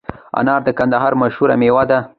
[0.39, 1.99] انار د کندهار مشهوره میوه ده